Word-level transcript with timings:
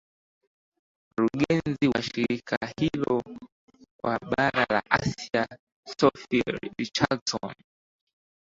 rugenzi 1.17 1.85
wa 1.93 2.01
shirika 2.01 2.57
hilo 2.77 3.21
kwa 4.01 4.19
bara 4.19 4.65
la 4.69 4.83
asia 4.89 5.47
sofi 5.99 6.43
richardson 6.79 7.53